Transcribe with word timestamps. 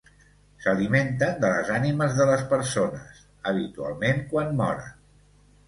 S'alimenten 0.61 1.35
de 1.43 1.51
les 1.55 1.69
ànimes 1.75 2.17
de 2.21 2.27
les 2.31 2.43
persones, 2.55 3.21
habitualment 3.53 4.27
quan 4.35 4.53
moren. 4.65 4.93